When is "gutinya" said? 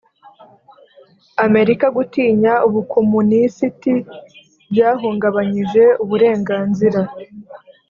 1.97-2.53